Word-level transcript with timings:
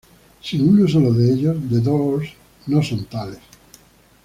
Sin 0.41 0.67
uno 0.67 0.87
solo 0.87 1.13
de 1.13 1.31
ellos 1.31 1.57
The 1.69 1.79
Doors 1.79 2.31
no 2.65 2.81
son 2.81 3.05
tales". 3.05 3.37